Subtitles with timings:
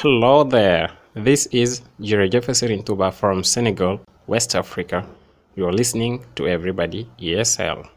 [0.00, 0.90] Hello there.
[1.14, 5.06] This is Jure Jefferson Tuba from Senegal, West Africa.
[5.54, 7.88] You're listening to Everybody ESL.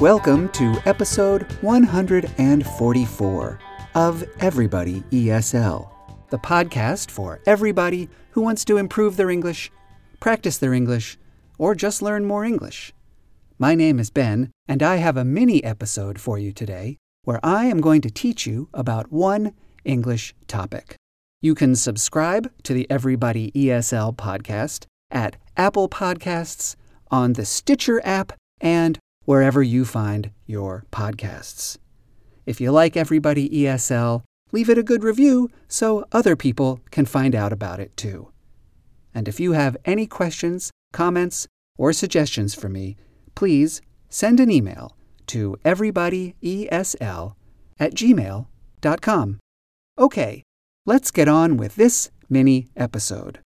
[0.00, 3.58] Welcome to episode 144
[3.96, 5.90] of Everybody ESL,
[6.30, 9.72] the podcast for everybody who wants to improve their English,
[10.20, 11.18] practice their English,
[11.58, 12.92] or just learn more English.
[13.58, 17.64] My name is Ben, and I have a mini episode for you today where I
[17.64, 19.52] am going to teach you about one
[19.84, 20.94] English topic.
[21.42, 26.76] You can subscribe to the Everybody ESL podcast at Apple Podcasts,
[27.10, 31.76] on the Stitcher app, and wherever you find your podcasts.
[32.46, 37.34] If you like Everybody ESL, leave it a good review so other people can find
[37.34, 38.32] out about it too.
[39.14, 42.96] And if you have any questions, comments, or suggestions for me,
[43.34, 47.34] please send an email to everybodyesl
[47.78, 49.38] at gmail.com.
[49.98, 50.42] Okay,
[50.86, 53.40] let's get on with this mini episode.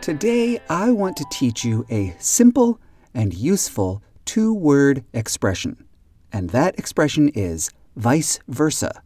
[0.00, 2.80] Today, I want to teach you a simple
[3.12, 5.84] and useful two word expression.
[6.32, 9.02] And that expression is vice versa.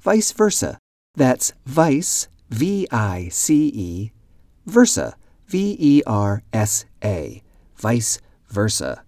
[0.00, 0.78] Vice versa.
[1.14, 4.12] That's vice, V I C E,
[4.66, 5.14] versa,
[5.46, 7.40] V E R S A.
[7.76, 9.04] Vice versa.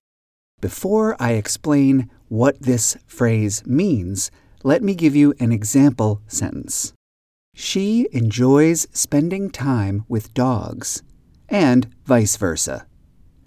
[0.60, 4.30] Before I explain what this phrase means,
[4.62, 6.92] let me give you an example sentence.
[7.56, 11.02] She enjoys spending time with dogs
[11.48, 12.86] and vice versa.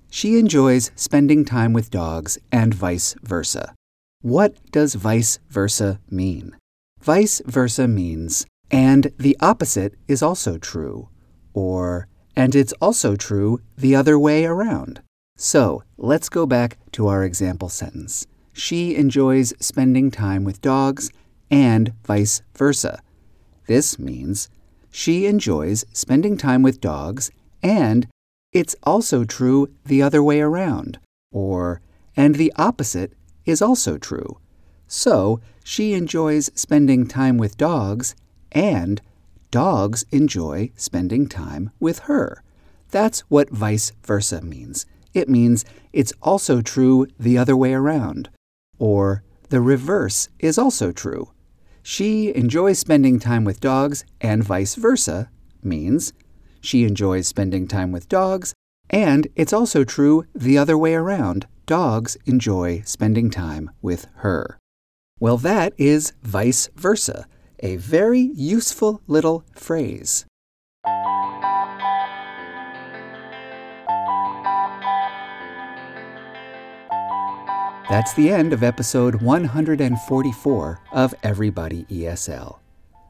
[0.09, 3.73] She enjoys spending time with dogs and vice versa.
[4.21, 6.55] What does vice versa mean?
[7.01, 11.09] Vice versa means, and the opposite is also true,
[11.53, 15.01] or, and it's also true the other way around.
[15.37, 18.25] So let's go back to our example sentence.
[18.53, 21.11] She enjoys spending time with dogs
[21.51, 23.01] and vice versa.
[23.67, 24.49] This means
[24.89, 27.29] she enjoys spending time with dogs
[27.61, 28.07] and
[28.51, 30.99] it's also true the other way around.
[31.31, 31.81] Or,
[32.15, 33.13] and the opposite
[33.45, 34.39] is also true.
[34.87, 38.15] So, she enjoys spending time with dogs,
[38.51, 39.01] and
[39.51, 42.41] dogs enjoy spending time with her.
[42.89, 44.85] That's what vice versa means.
[45.13, 48.29] It means it's also true the other way around.
[48.79, 51.31] Or, the reverse is also true.
[51.83, 55.29] She enjoys spending time with dogs, and vice versa
[55.63, 56.13] means
[56.67, 58.53] she enjoys spending time with dogs,
[58.89, 61.47] and it's also true the other way around.
[61.65, 64.57] Dogs enjoy spending time with her.
[65.19, 67.25] Well, that is vice versa,
[67.59, 70.25] a very useful little phrase.
[77.89, 82.57] That's the end of episode 144 of Everybody ESL.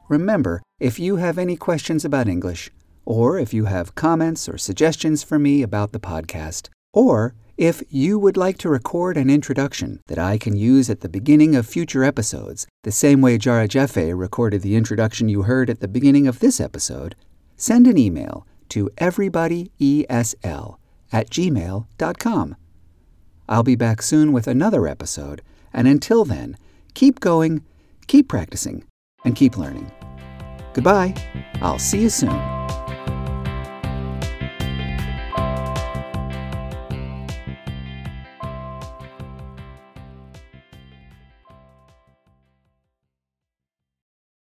[0.08, 2.70] Remember, if you have any questions about English,
[3.08, 8.18] or if you have comments or suggestions for me about the podcast, or if you
[8.18, 12.04] would like to record an introduction that I can use at the beginning of future
[12.04, 16.40] episodes, the same way Jara Jeffe recorded the introduction you heard at the beginning of
[16.40, 17.16] this episode,
[17.56, 20.76] send an email to everybodyesl
[21.10, 22.56] at gmail.com.
[23.48, 25.40] I'll be back soon with another episode,
[25.72, 26.58] and until then,
[26.92, 27.64] keep going,
[28.06, 28.84] keep practicing,
[29.24, 29.90] and keep learning.
[30.74, 31.14] Goodbye.
[31.62, 32.57] I'll see you soon.